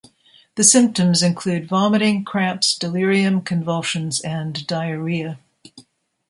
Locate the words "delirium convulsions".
2.75-4.19